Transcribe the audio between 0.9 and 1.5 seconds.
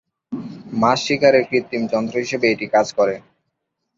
শিকারের